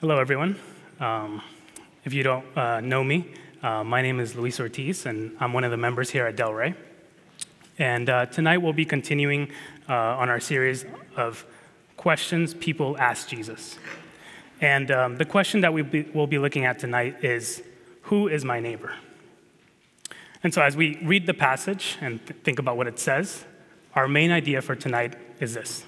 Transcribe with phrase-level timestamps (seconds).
[0.00, 0.56] Hello, everyone.
[1.00, 1.42] Um,
[2.04, 5.64] if you don't uh, know me, uh, my name is Luis Ortiz, and I'm one
[5.64, 6.76] of the members here at Delray.
[7.80, 9.50] And uh, tonight we'll be continuing
[9.88, 10.84] uh, on our series
[11.16, 11.44] of
[11.96, 13.76] questions people ask Jesus.
[14.60, 17.64] And um, the question that we be, will be looking at tonight is
[18.02, 18.94] Who is my neighbor?
[20.44, 23.44] And so, as we read the passage and th- think about what it says,
[23.96, 25.82] our main idea for tonight is this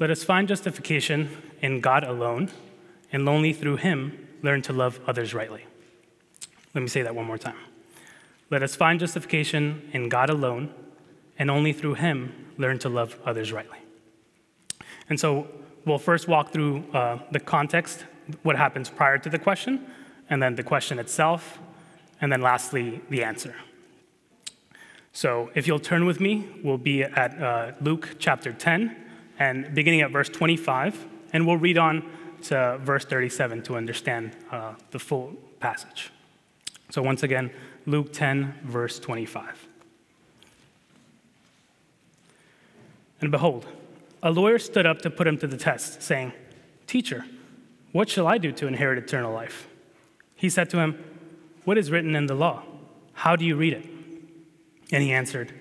[0.00, 1.28] Let us find justification
[1.60, 2.50] in God alone,
[3.12, 5.66] and only through Him learn to love others rightly.
[6.74, 7.58] Let me say that one more time.
[8.48, 10.72] Let us find justification in God alone,
[11.38, 13.76] and only through Him learn to love others rightly.
[15.10, 15.46] And so
[15.84, 18.06] we'll first walk through uh, the context,
[18.42, 19.84] what happens prior to the question,
[20.30, 21.58] and then the question itself,
[22.22, 23.54] and then lastly, the answer.
[25.12, 29.08] So if you'll turn with me, we'll be at uh, Luke chapter 10,
[29.40, 32.08] and beginning at verse 25, and we'll read on
[32.42, 36.12] to verse 37 to understand uh, the full passage.
[36.90, 37.50] So once again,
[37.86, 39.66] Luke 10, verse 25.
[43.20, 43.66] And behold,
[44.22, 46.32] a lawyer stood up to put him to the test, saying,
[46.86, 47.24] Teacher,
[47.92, 49.68] what shall I do to inherit eternal life?
[50.36, 51.02] He said to him,
[51.64, 52.62] What is written in the law?
[53.12, 53.86] How do you read it?
[54.92, 55.52] And he answered,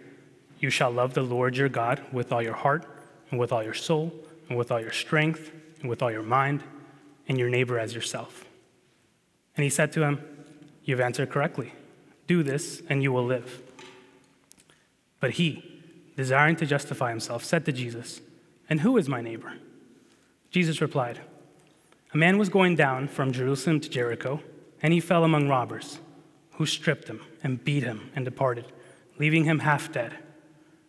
[0.59, 2.85] You shall love the Lord your God with all your heart,
[3.31, 4.13] and with all your soul,
[4.47, 6.63] and with all your strength, and with all your mind,
[7.27, 8.45] and your neighbor as yourself.
[9.55, 10.21] And he said to him,
[10.83, 11.73] You've answered correctly.
[12.27, 13.61] Do this, and you will live.
[15.19, 15.81] But he,
[16.15, 18.21] desiring to justify himself, said to Jesus,
[18.69, 19.53] And who is my neighbor?
[20.51, 21.19] Jesus replied,
[22.13, 24.41] A man was going down from Jerusalem to Jericho,
[24.81, 25.99] and he fell among robbers,
[26.53, 28.65] who stripped him and beat him and departed,
[29.17, 30.13] leaving him half dead.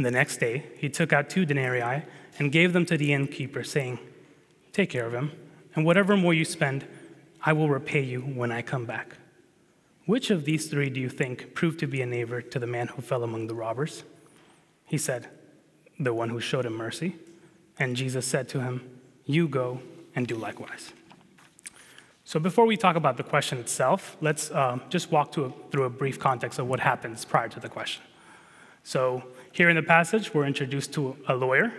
[0.00, 2.04] And the next day, he took out two denarii
[2.38, 3.98] and gave them to the innkeeper, saying,
[4.72, 5.30] Take care of him,
[5.74, 6.86] and whatever more you spend,
[7.42, 9.18] I will repay you when I come back.
[10.06, 12.88] Which of these three do you think proved to be a neighbor to the man
[12.88, 14.04] who fell among the robbers?
[14.86, 15.28] He said,
[15.98, 17.16] The one who showed him mercy.
[17.78, 18.80] And Jesus said to him,
[19.26, 19.82] You go
[20.16, 20.94] and do likewise.
[22.24, 25.90] So, before we talk about the question itself, let's uh, just walk a, through a
[25.90, 28.02] brief context of what happens prior to the question.
[28.82, 29.22] So,
[29.52, 31.72] here in the passage, we're introduced to a lawyer.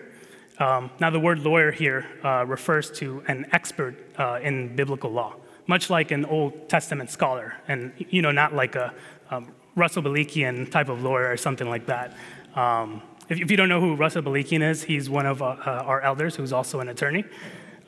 [0.59, 5.35] Um, now, the word lawyer here uh, refers to an expert uh, in biblical law,
[5.67, 8.93] much like an Old Testament scholar, and you know, not like a
[9.29, 12.15] um, Russell Balikian type of lawyer or something like that.
[12.55, 15.83] Um, if, if, you don't know who Russell Balikian is, he's one of uh, uh,
[15.85, 17.23] our elders who's also an attorney.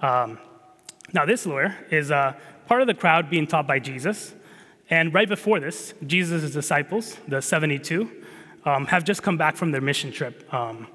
[0.02, 0.40] Um,
[1.12, 2.34] now, this lawyer is uh,
[2.68, 4.34] part of the crowd being taught by Jesus.
[4.90, 8.23] And right before this, Jesus' disciples, the 72,
[8.66, 10.52] um, have just come back from their mission trip.
[10.54, 10.88] Um,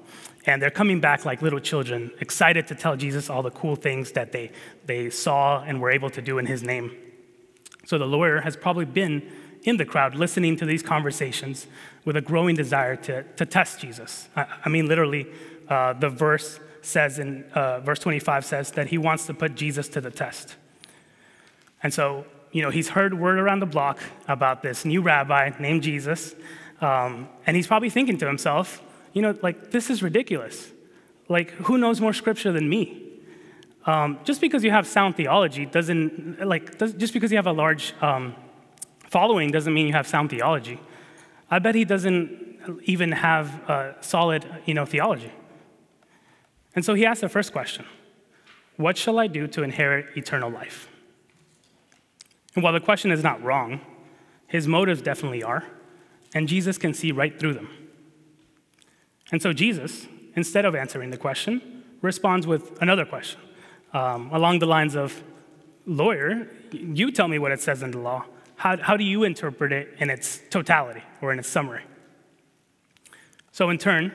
[0.45, 4.13] and they're coming back like little children, excited to tell Jesus all the cool things
[4.13, 4.51] that they,
[4.85, 6.95] they saw and were able to do in his name.
[7.85, 9.31] So the lawyer has probably been
[9.63, 11.67] in the crowd listening to these conversations
[12.05, 14.29] with a growing desire to, to test Jesus.
[14.35, 15.27] I, I mean, literally,
[15.67, 19.87] uh, the verse says in uh, verse 25 says that he wants to put Jesus
[19.89, 20.55] to the test.
[21.83, 25.83] And so, you know, he's heard word around the block about this new rabbi named
[25.83, 26.35] Jesus,
[26.81, 28.81] um, and he's probably thinking to himself,
[29.13, 30.71] you know, like, this is ridiculous.
[31.27, 33.05] Like, who knows more scripture than me?
[33.85, 37.51] Um, just because you have sound theology doesn't, like, does, just because you have a
[37.51, 38.35] large um,
[39.09, 40.79] following doesn't mean you have sound theology.
[41.49, 45.31] I bet he doesn't even have a solid, you know, theology.
[46.75, 47.85] And so he asked the first question
[48.77, 50.87] What shall I do to inherit eternal life?
[52.55, 53.81] And while the question is not wrong,
[54.47, 55.63] his motives definitely are,
[56.33, 57.69] and Jesus can see right through them.
[59.31, 63.39] And so Jesus, instead of answering the question, responds with another question
[63.93, 65.23] um, along the lines of,
[65.85, 68.25] Lawyer, you tell me what it says in the law.
[68.55, 71.81] How, how do you interpret it in its totality or in its summary?
[73.51, 74.13] So, in turn,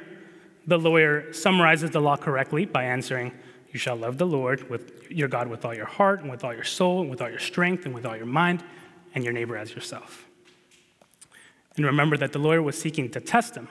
[0.67, 3.33] the lawyer summarizes the law correctly by answering,
[3.73, 6.55] You shall love the Lord with your God with all your heart and with all
[6.55, 8.63] your soul and with all your strength and with all your mind,
[9.15, 10.24] and your neighbor as yourself.
[11.77, 13.69] And remember that the lawyer was seeking to test him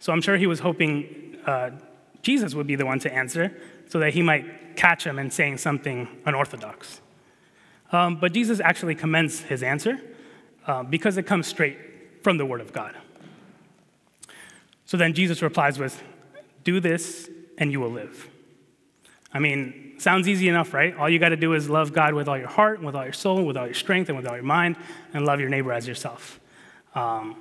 [0.00, 1.70] so I'm sure he was hoping uh,
[2.22, 3.54] Jesus would be the one to answer
[3.86, 7.02] so that he might catch him in saying something unorthodox.
[7.92, 10.00] Um, but Jesus actually commends his answer
[10.66, 11.76] uh, because it comes straight
[12.22, 12.96] from the Word of God.
[14.86, 16.02] So then Jesus replies with,
[16.64, 18.28] Do this and you will live.
[19.34, 20.96] I mean, sounds easy enough, right?
[20.96, 23.12] All you got to do is love God with all your heart, with all your
[23.12, 24.76] soul, with all your strength, and with all your mind,
[25.12, 26.39] and love your neighbor as yourself.
[26.94, 27.36] Um,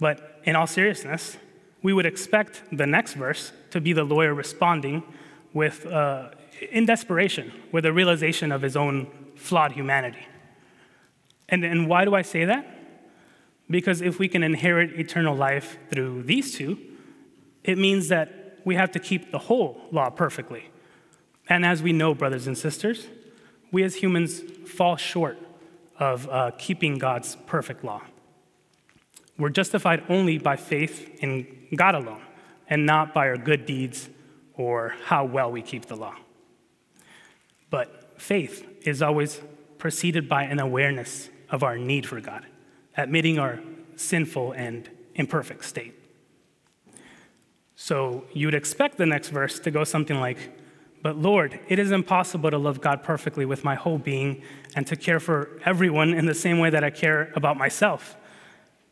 [0.00, 1.36] but in all seriousness,
[1.82, 5.02] we would expect the next verse to be the lawyer responding
[5.52, 6.30] with, uh,
[6.70, 9.06] in desperation, with a realization of his own
[9.36, 10.26] flawed humanity.
[11.48, 12.66] And, and why do I say that?
[13.68, 16.78] Because if we can inherit eternal life through these two,
[17.62, 20.70] it means that we have to keep the whole law perfectly.
[21.48, 23.06] And as we know, brothers and sisters,
[23.70, 25.38] we as humans fall short
[25.98, 28.02] of uh, keeping God's perfect law.
[29.38, 32.22] We're justified only by faith in God alone,
[32.68, 34.08] and not by our good deeds
[34.54, 36.14] or how well we keep the law.
[37.70, 39.40] But faith is always
[39.78, 42.46] preceded by an awareness of our need for God,
[42.96, 43.60] admitting our
[43.96, 45.94] sinful and imperfect state.
[47.76, 50.38] So you'd expect the next verse to go something like,
[51.02, 54.42] But Lord, it is impossible to love God perfectly with my whole being
[54.76, 58.16] and to care for everyone in the same way that I care about myself.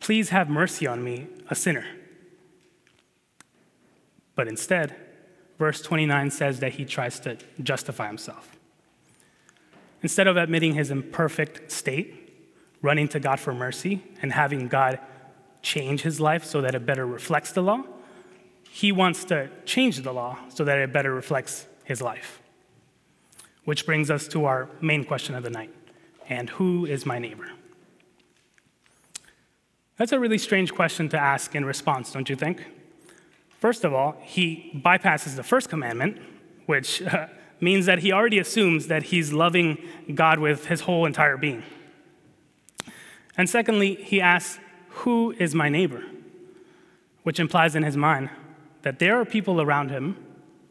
[0.03, 1.87] Please have mercy on me, a sinner.
[4.35, 4.97] But instead,
[5.61, 8.57] verse 29 says that he tries to justify himself.
[10.03, 12.35] Instead of admitting his imperfect state,
[12.83, 14.99] running to God for mercy, and having God
[15.63, 17.85] change his life so that it better reflects the law,
[18.69, 22.43] he wants to change the law so that it better reflects his life.
[23.65, 25.71] Which brings us to our main question of the night
[26.29, 27.53] and who is my neighbor?
[30.03, 32.67] That's a really strange question to ask in response, don't you think?
[33.61, 36.19] First of all, he bypasses the first commandment,
[36.67, 37.29] which uh,
[37.61, 39.79] means that he already assumes that he's loving
[40.13, 41.63] God with his whole entire being.
[43.37, 44.59] And secondly, he asks,
[44.89, 46.03] Who is my neighbor?
[47.23, 48.29] Which implies in his mind
[48.83, 50.17] that there are people around him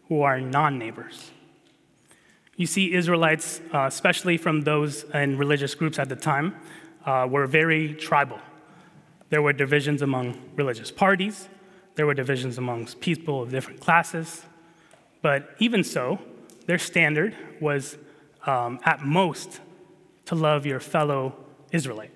[0.10, 1.32] who are non neighbors.
[2.58, 6.54] You see, Israelites, uh, especially from those in religious groups at the time,
[7.06, 8.42] uh, were very tribal.
[9.32, 11.50] There were divisions among religious parties,
[11.96, 14.46] there were divisions amongst people of different classes,
[15.22, 16.20] but even so,
[16.68, 17.98] their standard was
[18.46, 19.62] um, at most
[20.26, 21.36] to love your fellow
[21.72, 22.12] Israelite.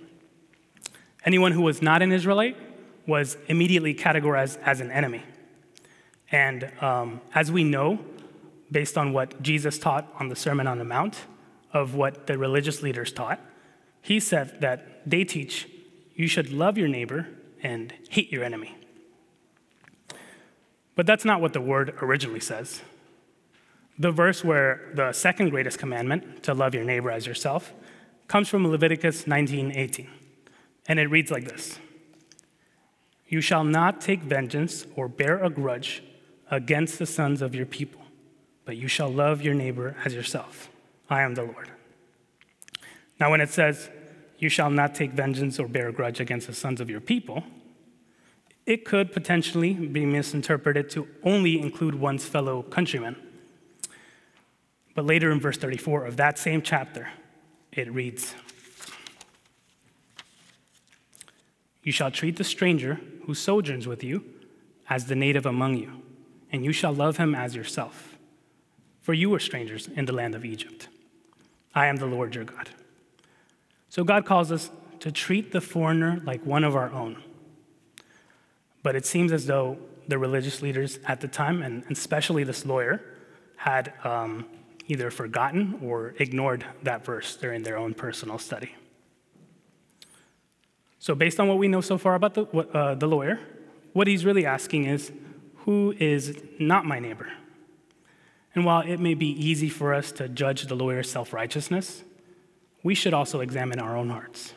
[1.26, 2.58] Anyone who was not an Israelite
[3.08, 5.24] was immediately categorized as an enemy.
[6.32, 8.00] And um, as we know,
[8.72, 11.26] based on what Jesus taught on the Sermon on the Mount,
[11.72, 13.40] of what the religious leaders taught,
[14.02, 15.68] he said that they teach
[16.16, 17.28] you should love your neighbor
[17.62, 18.76] and hate your enemy.
[20.96, 22.82] But that's not what the word originally says.
[24.00, 27.74] The verse where the second greatest commandment, to love your neighbor as yourself,
[28.28, 30.08] comes from Leviticus 19:18.
[30.88, 31.80] And it reads like this:
[33.28, 36.04] You shall not take vengeance or bear a grudge
[36.50, 38.02] against the sons of your people,
[38.66, 40.70] but you shall love your neighbor as yourself.
[41.10, 41.72] I am the Lord.
[43.20, 43.90] Now, when it says,
[44.38, 47.44] You shall not take vengeance or bear a grudge against the sons of your people,
[48.66, 53.16] it could potentially be misinterpreted to only include one's fellow countrymen.
[54.96, 57.10] But later in verse 34 of that same chapter,
[57.72, 58.34] it reads
[61.84, 64.26] You shall treat the stranger who sojourns with you
[64.90, 66.02] as the native among you
[66.56, 68.18] and you shall love him as yourself.
[69.02, 70.88] For you were strangers in the land of Egypt.
[71.74, 72.70] I am the Lord your God.
[73.96, 77.24] So God calls us to treat the foreigner like one of our own.
[78.84, 79.78] But it seems as though
[80.10, 83.02] the religious leaders at the time, and especially this lawyer,
[83.56, 84.48] had um,
[84.90, 88.76] either forgotten or ignored that verse during their own personal study.
[91.00, 93.40] So, based on what we know so far about the, uh, the lawyer,
[93.94, 95.14] what he's really asking is
[95.60, 97.32] who is not my neighbor?
[98.56, 102.04] And while it may be easy for us to judge the lawyer's self righteousness,
[102.86, 104.54] we should also examine our own hearts.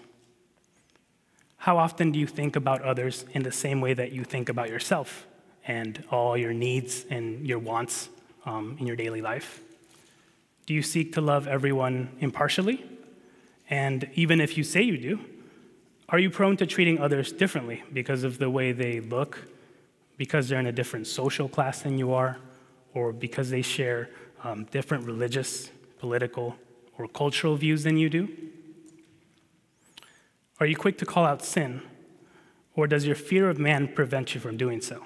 [1.56, 4.68] How often do you think about others in the same way that you think about
[4.68, 5.26] yourself
[5.66, 8.10] and all your needs and your wants
[8.44, 9.62] um, in your daily life?
[10.66, 12.84] Do you seek to love everyone impartially?
[13.70, 15.20] And even if you say you do,
[16.10, 19.38] are you prone to treating others differently because of the way they look
[20.18, 22.36] because they're in a different social class than you are,
[22.92, 24.10] or because they share
[24.44, 26.56] um, different religious, political,
[26.98, 28.28] or cultural views than you do?
[30.60, 31.82] Are you quick to call out sin,
[32.74, 35.04] or does your fear of man prevent you from doing so?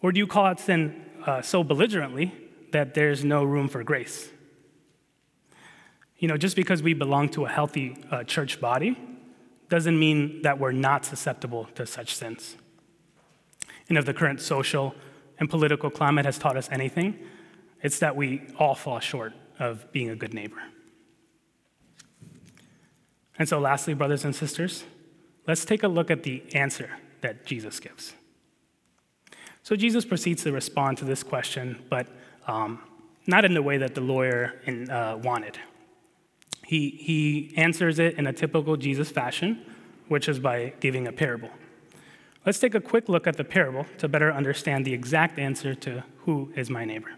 [0.00, 2.32] Or do you call out sin uh, so belligerently
[2.70, 4.30] that there's no room for grace?
[6.24, 8.96] you know, just because we belong to a healthy uh, church body
[9.68, 12.56] doesn't mean that we're not susceptible to such sins.
[13.90, 14.94] And if the current social
[15.38, 17.18] and political climate has taught us anything,
[17.82, 20.62] it's that we all fall short of being a good neighbor.
[23.38, 24.84] And so, lastly, brothers and sisters,
[25.46, 28.14] let's take a look at the answer that Jesus gives.
[29.62, 32.06] So, Jesus proceeds to respond to this question, but
[32.46, 32.80] um,
[33.26, 35.58] not in the way that the lawyer in, uh, wanted.
[36.64, 39.64] He, he answers it in a typical Jesus fashion,
[40.08, 41.50] which is by giving a parable.
[42.46, 46.04] Let's take a quick look at the parable to better understand the exact answer to
[46.18, 47.10] who is my neighbor.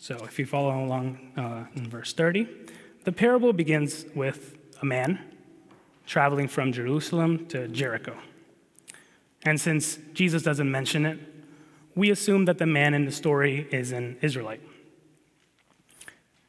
[0.00, 2.46] So, if you follow along uh, in verse 30,
[3.04, 5.18] the parable begins with a man
[6.06, 8.16] traveling from Jerusalem to Jericho.
[9.42, 11.18] And since Jesus doesn't mention it,
[11.96, 14.60] we assume that the man in the story is an Israelite.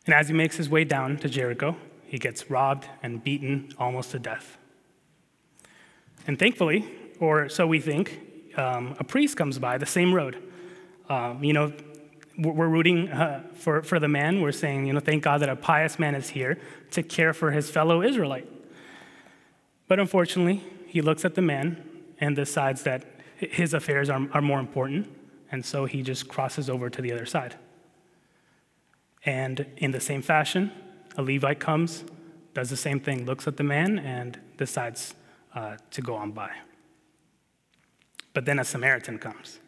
[0.05, 1.75] And as he makes his way down to Jericho,
[2.05, 4.57] he gets robbed and beaten almost to death.
[6.27, 6.85] And thankfully,
[7.19, 8.19] or so we think,
[8.57, 10.37] um, a priest comes by the same road.
[11.09, 11.73] Um, you know,
[12.39, 14.41] we're rooting uh, for, for the man.
[14.41, 16.57] We're saying, you know, thank God that a pious man is here
[16.91, 18.47] to care for his fellow Israelite.
[19.87, 21.83] But unfortunately, he looks at the man
[22.19, 23.05] and decides that
[23.37, 25.07] his affairs are, are more important,
[25.51, 27.55] and so he just crosses over to the other side.
[29.25, 30.71] And in the same fashion,
[31.17, 32.03] a Levite comes,
[32.53, 35.13] does the same thing, looks at the man, and decides
[35.53, 36.51] uh, to go on by.
[38.33, 39.59] But then a Samaritan comes.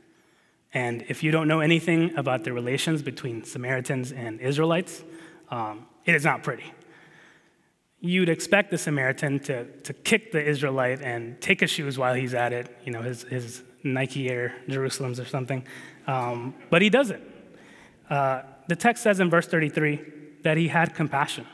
[0.73, 5.03] And if you don't know anything about the relations between Samaritans and Israelites,
[5.49, 6.71] um, it is not pretty.
[7.99, 12.33] You'd expect the Samaritan to, to kick the Israelite and take his shoes while he's
[12.33, 15.65] at it, you know, his, his Nike Air Jerusalems or something.
[16.07, 17.21] Um, but he doesn't.
[18.09, 20.01] Uh, the text says in verse 33
[20.43, 21.45] that he had compassion.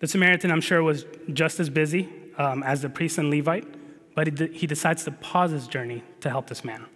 [0.00, 3.66] The Samaritan, I'm sure, was just as busy um, as the priest and Levite
[4.14, 6.86] but he, he decides to pause his journey to help this man.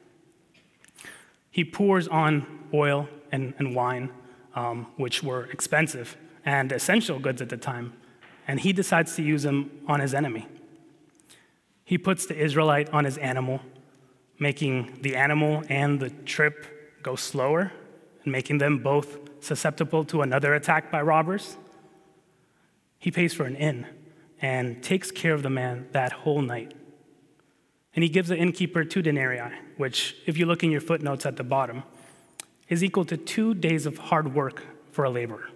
[1.58, 4.10] He pours on oil and, and wine,
[4.54, 7.94] um, which were expensive and essential goods at the time,
[8.46, 10.46] and he decides to use them on his enemy.
[11.84, 13.60] He puts the Israelite on his animal,
[14.38, 17.72] making the animal and the trip go slower,
[18.22, 21.56] and making them both susceptible to another attack by robbers.
[23.00, 23.84] He pays for an inn
[24.40, 26.72] and takes care of the man that whole night.
[27.98, 31.34] And he gives the innkeeper two denarii, which, if you look in your footnotes at
[31.34, 31.82] the bottom,
[32.68, 34.62] is equal to two days of hard work
[34.92, 35.48] for a laborer.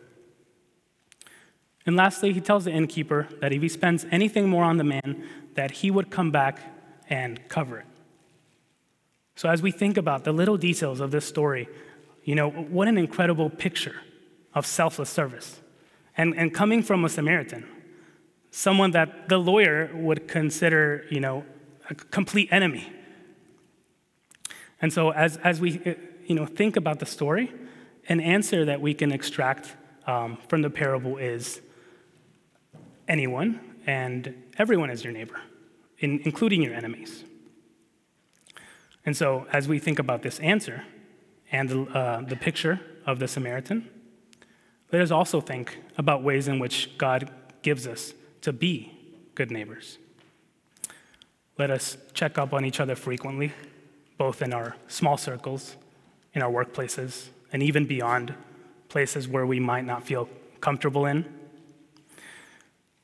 [1.87, 5.25] And lastly, he tells the innkeeper that if he spends anything more on the man,
[5.55, 6.59] that he would come back
[7.09, 7.87] and cover it.
[9.37, 11.69] So as we think about the little details of this story,
[12.25, 14.01] you know, what an incredible picture
[14.53, 15.61] of selfless service.
[16.17, 17.69] And, and coming from a Samaritan,
[18.51, 21.45] someone that the lawyer would consider, you know,
[21.93, 22.91] a complete enemy.
[24.81, 25.95] And so, as, as we uh,
[26.27, 27.53] you know, think about the story,
[28.09, 31.61] an answer that we can extract um, from the parable is
[33.07, 35.41] anyone and everyone is your neighbor,
[35.99, 37.25] in, including your enemies.
[39.05, 40.85] And so, as we think about this answer
[41.51, 43.89] and uh, the picture of the Samaritan,
[44.93, 47.31] let us also think about ways in which God
[47.63, 48.93] gives us to be
[49.35, 49.99] good neighbors.
[51.63, 53.53] Let us check up on each other frequently,
[54.19, 55.77] both in our small circles,
[56.35, 58.35] in our workplaces, and even beyond
[58.89, 60.29] places where we might not feel
[60.61, 61.25] comfortable in,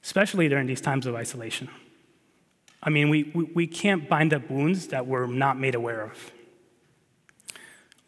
[0.03, 1.69] especially during these times of isolation.
[2.83, 6.33] I mean, we, we, we can't bind up wounds that we're not made aware of.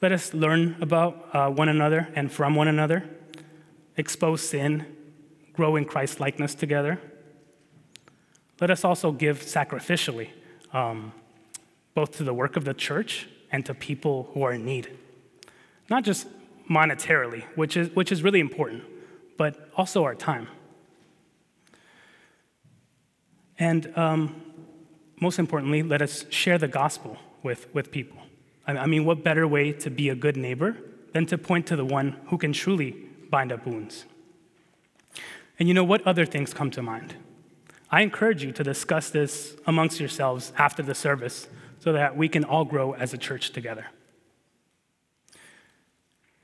[0.03, 3.09] Let us learn about uh, one another and from one another,
[3.97, 4.85] expose sin,
[5.53, 6.99] grow in Christ likeness together
[8.61, 10.29] let us also give sacrificially,
[10.73, 11.13] um,
[11.95, 14.97] both to the work of the church and to people who are in need.
[15.89, 16.27] Not just
[16.69, 18.85] monetarily, which is, which is really important,
[19.37, 20.49] but also our time.
[23.59, 24.43] And um,
[25.21, 28.19] most importantly, let us share the gospel with, with people.
[28.67, 30.77] I mean, what better way to be a good neighbor
[31.13, 32.93] than to point to the one who can truly
[33.31, 34.05] bind up wounds?
[35.59, 37.17] And you know what other things come to mind?
[37.91, 41.49] I encourage you to discuss this amongst yourselves after the service
[41.81, 43.87] so that we can all grow as a church together.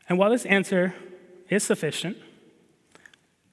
[0.08, 0.94] And while this answer
[1.48, 2.16] is sufficient,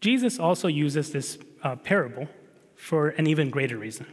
[0.02, 2.28] Jesus also uses this uh, parable
[2.76, 4.06] for an even greater reason.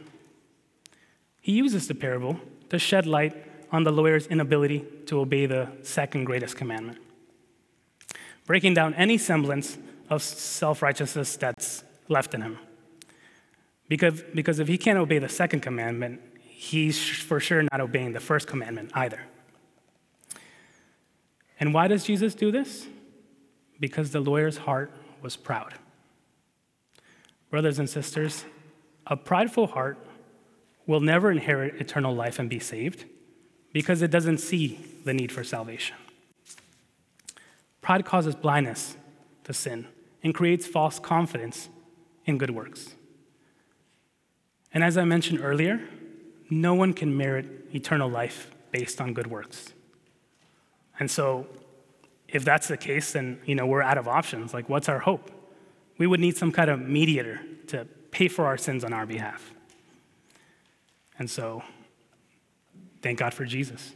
[1.41, 6.25] He uses the parable to shed light on the lawyer's inability to obey the second
[6.25, 6.99] greatest commandment,
[8.45, 9.77] breaking down any semblance
[10.09, 12.57] of self righteousness that's left in him.
[13.91, 18.21] Because, because if he can't obey the second commandment, he's for sure not obeying the
[18.21, 19.19] first commandment either.
[21.59, 22.87] And why does Jesus do this?
[23.81, 25.73] Because the lawyer's heart was proud.
[27.49, 28.45] Brothers and sisters,
[29.07, 29.97] a prideful heart
[30.87, 33.03] will never inherit eternal life and be saved
[33.73, 35.97] because it doesn't see the need for salvation.
[37.81, 38.95] Pride causes blindness
[39.43, 39.85] to sin
[40.23, 41.67] and creates false confidence
[42.25, 42.95] in good works.
[44.73, 45.81] And as I mentioned earlier,
[46.49, 49.73] no one can merit eternal life based on good works.
[50.99, 51.47] And so,
[52.27, 54.53] if that's the case, then you know we're out of options.
[54.53, 55.31] Like, what's our hope?
[55.97, 59.53] We would need some kind of mediator to pay for our sins on our behalf.
[61.19, 61.63] And so,
[63.01, 63.93] thank God for Jesus,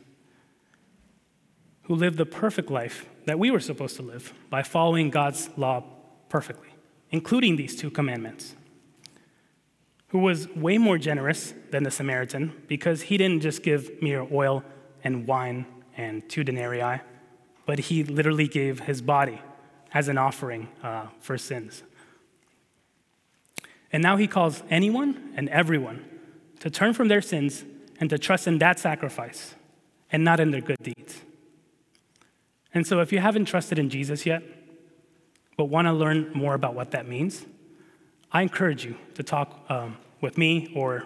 [1.83, 5.83] who lived the perfect life that we were supposed to live by following God's law
[6.29, 6.69] perfectly,
[7.11, 8.55] including these two commandments.
[10.15, 14.63] Who was way more generous than the Samaritan because he didn't just give mere oil
[15.03, 15.65] and wine
[15.97, 17.01] and two denarii,
[17.65, 19.41] but he literally gave his body
[19.93, 21.83] as an offering uh, for sins.
[23.91, 26.05] And now he calls anyone and everyone
[26.61, 27.65] to turn from their sins
[27.99, 29.55] and to trust in that sacrifice
[30.13, 31.23] and not in their good deeds.
[32.73, 34.43] And so, if you haven't trusted in Jesus yet,
[35.57, 37.45] but want to learn more about what that means,
[38.31, 41.05] I encourage you to talk um, with me or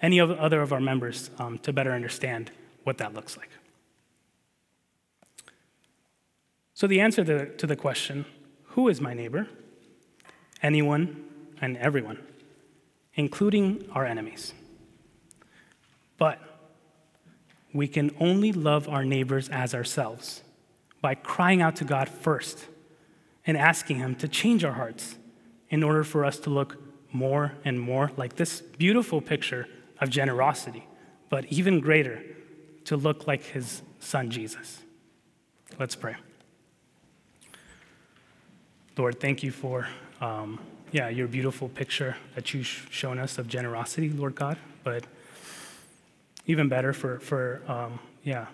[0.00, 2.50] any of other of our members um, to better understand
[2.84, 3.50] what that looks like.
[6.74, 8.26] So, the answer to, to the question,
[8.64, 9.48] who is my neighbor?
[10.62, 11.24] Anyone
[11.60, 12.18] and everyone,
[13.14, 14.52] including our enemies.
[16.18, 16.38] But
[17.72, 20.42] we can only love our neighbors as ourselves
[21.00, 22.66] by crying out to God first
[23.46, 25.16] and asking Him to change our hearts
[25.70, 26.76] in order for us to look
[27.16, 29.66] more and more like this beautiful picture
[30.00, 30.86] of generosity,
[31.28, 32.22] but even greater,
[32.84, 34.82] to look like His Son Jesus.
[35.78, 36.14] Let's pray.
[38.96, 39.88] Lord, thank you for,
[40.20, 40.60] um,
[40.92, 45.04] yeah, your beautiful picture that you've shown us of generosity, Lord God, but
[46.46, 48.46] even better for, for um, yeah,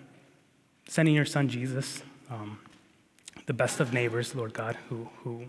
[0.87, 2.59] sending your son Jesus, um,
[3.45, 5.45] the best of neighbors, Lord God, who, who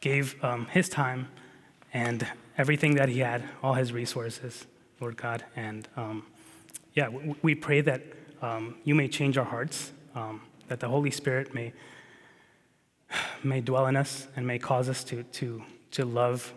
[0.00, 1.28] gave um, his time
[1.92, 2.26] and
[2.56, 4.66] everything that he had, all his resources,
[5.00, 5.44] Lord God.
[5.56, 6.26] And um,
[6.94, 8.02] yeah, we, we, pray that
[8.42, 11.72] um, you may change our hearts, um, that the Holy Spirit may,
[13.42, 16.52] may dwell in us and may cause us to, to, to love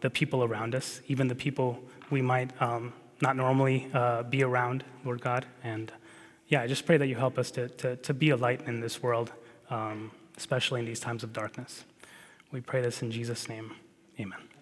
[0.00, 2.50] the people around us, even the people we might
[3.20, 5.46] not normally uh, be around, Lord God.
[5.62, 5.92] And
[6.48, 8.80] yeah, I just pray that you help us to, to, to be a light in
[8.80, 9.32] this world,
[9.70, 11.84] um, especially in these times of darkness.
[12.52, 13.74] We pray this in Jesus' name.
[14.20, 14.53] Amen.